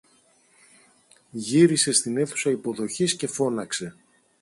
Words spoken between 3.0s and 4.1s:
και φώναξε